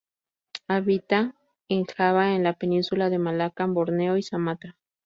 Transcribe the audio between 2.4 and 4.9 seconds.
la Península de Malaca, Borneo y Sumatra.